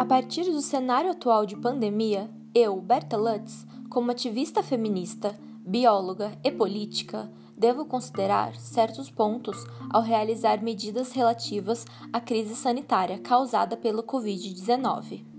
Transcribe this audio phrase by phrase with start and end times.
[0.00, 6.50] A partir do cenário atual de pandemia, eu, Berta Lutz, como ativista feminista, bióloga e
[6.50, 15.29] política, devo considerar certos pontos ao realizar medidas relativas à crise sanitária causada pelo Covid-19.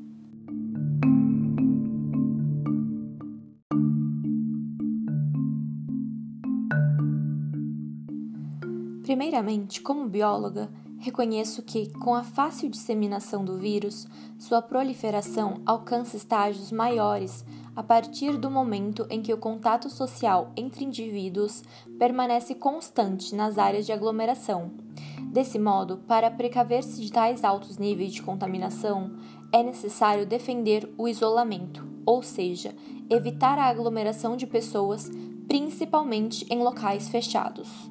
[9.04, 16.72] Primeiramente, como bióloga, reconheço que, com a fácil disseminação do vírus, sua proliferação alcança estágios
[16.72, 17.44] maiores
[17.76, 21.64] a partir do momento em que o contato social entre indivíduos
[21.98, 24.72] permanece constante nas áreas de aglomeração.
[25.32, 29.16] Desse modo, para precaver-se de tais altos níveis de contaminação,
[29.52, 32.76] é necessário defender o isolamento, ou seja,
[33.10, 35.10] evitar a aglomeração de pessoas,
[35.48, 37.90] principalmente em locais fechados.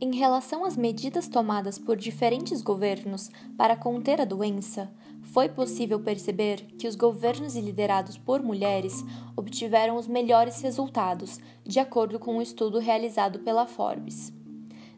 [0.00, 4.88] Em relação às medidas tomadas por diferentes governos para conter a doença,
[5.24, 9.04] foi possível perceber que os governos liderados por mulheres
[9.36, 14.32] obtiveram os melhores resultados, de acordo com um estudo realizado pela Forbes.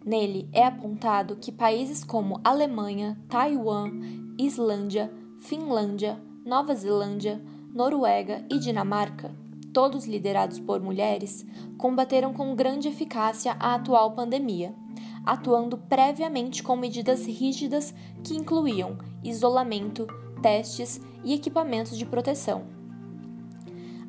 [0.04, 3.90] Nele é apontado que países como Alemanha, Taiwan,
[4.38, 9.34] Islândia, Finlândia, Nova Zelândia, Noruega e Dinamarca,
[9.72, 11.46] todos liderados por mulheres,
[11.78, 14.74] combateram com grande eficácia a atual pandemia
[15.24, 20.06] atuando previamente com medidas rígidas que incluíam isolamento,
[20.42, 22.64] testes e equipamentos de proteção.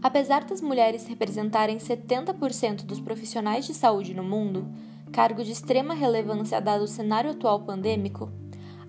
[0.01, 4.67] Apesar das mulheres representarem 70% dos profissionais de saúde no mundo,
[5.11, 8.31] cargo de extrema relevância dado o cenário atual pandêmico,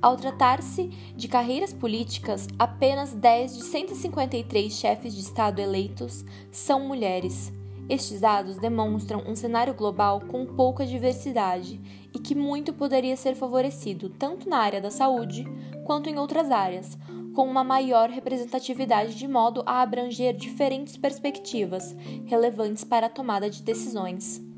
[0.02, 7.52] ao tratar-se de carreiras políticas, apenas 10 de 153 chefes de Estado eleitos são mulheres,
[7.88, 11.80] estes dados demonstram um cenário global com pouca diversidade
[12.14, 15.44] e que muito poderia ser favorecido tanto na área da saúde
[15.84, 16.96] quanto em outras áreas,
[17.34, 21.96] com uma maior representatividade de modo a abranger diferentes perspectivas
[22.26, 24.51] relevantes para a tomada de decisões.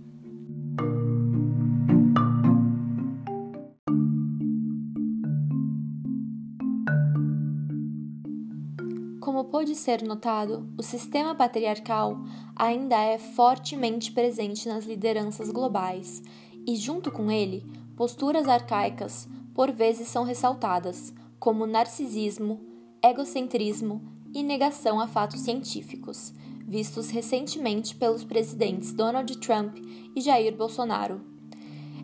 [9.25, 12.19] Como pode ser notado, o sistema patriarcal
[12.55, 16.23] ainda é fortemente presente nas lideranças globais
[16.67, 17.65] e, junto com ele,
[17.97, 22.61] posturas arcaicas por vezes são ressaltadas, como narcisismo,
[23.03, 24.03] egocentrismo
[24.35, 29.79] e negação a fatos científicos, vistos recentemente pelos presidentes Donald Trump
[30.15, 31.34] e Jair Bolsonaro.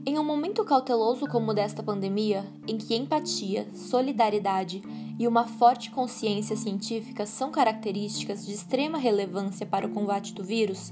[0.06, 4.81] Em um momento cauteloso como o desta pandemia, em que empatia, solidariedade
[5.19, 10.91] e uma forte consciência científica são características de extrema relevância para o combate do vírus,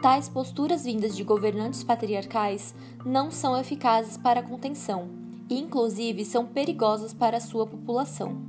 [0.00, 2.72] tais posturas vindas de governantes patriarcais
[3.04, 5.08] não são eficazes para a contenção
[5.50, 8.40] e, inclusive, são perigosas para a sua população.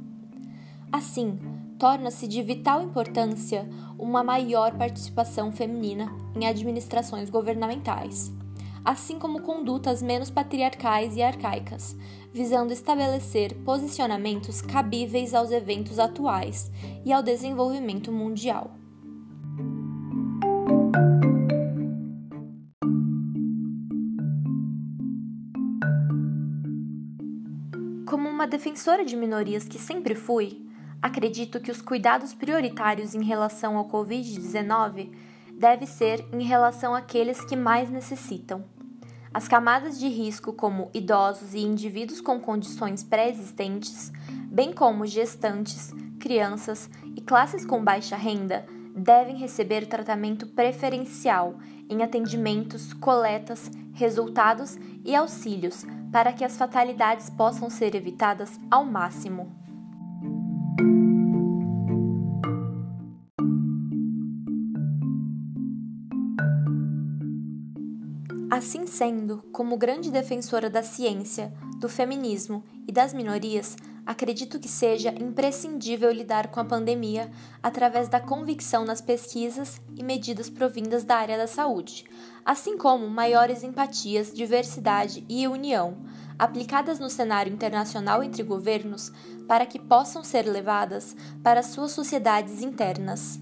[0.92, 1.40] Assim,
[1.80, 3.68] torna-se de vital importância
[3.98, 8.32] uma maior participação feminina em administrações governamentais
[8.86, 11.98] assim como condutas menos patriarcais e arcaicas,
[12.32, 16.72] visando estabelecer posicionamentos cabíveis aos eventos atuais
[17.04, 18.76] e ao desenvolvimento mundial.
[28.08, 30.64] Como uma defensora de minorias que sempre fui,
[31.02, 35.10] acredito que os cuidados prioritários em relação ao Covid-19
[35.58, 38.75] deve ser em relação àqueles que mais necessitam
[39.36, 44.10] as camadas de risco, como idosos e indivíduos com condições pré-existentes,
[44.50, 51.60] bem como gestantes, crianças e classes com baixa renda, devem receber tratamento preferencial
[51.90, 59.54] em atendimentos, coletas, resultados e auxílios para que as fatalidades possam ser evitadas ao máximo.
[68.56, 73.76] Assim sendo, como grande defensora da ciência, do feminismo e das minorias,
[74.06, 77.30] acredito que seja imprescindível lidar com a pandemia
[77.62, 82.06] através da convicção nas pesquisas e medidas provindas da área da saúde,
[82.46, 85.98] assim como maiores empatias, diversidade e união,
[86.40, 89.12] aplicadas no cenário internacional entre governos
[89.50, 91.14] para que possam ser levadas
[91.44, 93.38] para suas sociedades internas.